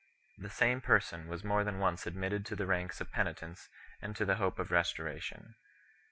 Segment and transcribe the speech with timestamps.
[0.39, 3.69] The same person was more than once admitted to the ranks of penitents
[4.01, 5.53] and to the hope of restoration.